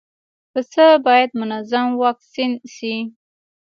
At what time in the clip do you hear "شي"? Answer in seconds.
2.73-2.95